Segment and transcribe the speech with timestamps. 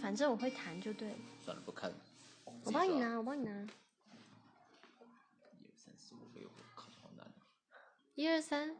[0.00, 1.16] 反正我会弹就对了。
[1.44, 1.96] 算了，不看了。
[2.64, 3.52] 我帮你拿，我帮你拿。
[3.52, 3.66] 一
[5.66, 7.32] 二三四五六，靠，好难。
[8.14, 8.76] 一二三。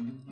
[0.00, 0.27] Mm-hmm.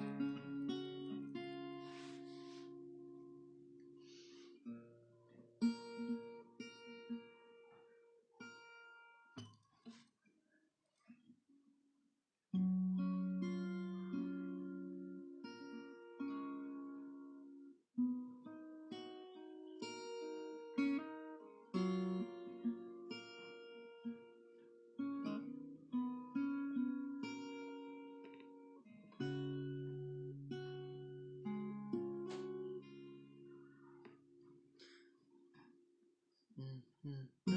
[37.07, 37.56] 嗯。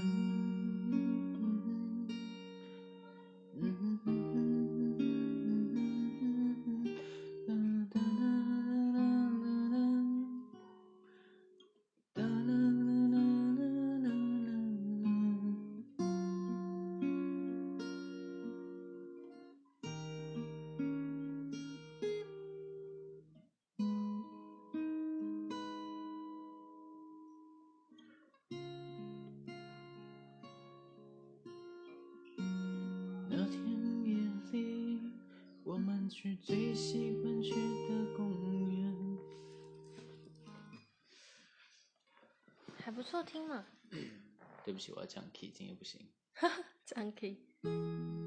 [36.09, 38.31] 去最喜欢去的公
[38.71, 39.17] 园。
[42.77, 43.65] 还不错听嘛。
[44.65, 46.02] 对不起，我要讲 key，今天不行。
[46.86, 47.37] 降 key。
[47.61, 48.18] 重录了。